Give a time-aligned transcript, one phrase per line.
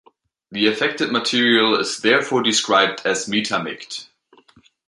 [0.51, 4.07] The affected material is therefore described as metamict.